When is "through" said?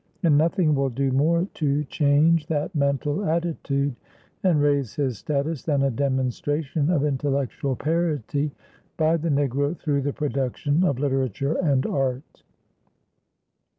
9.77-10.01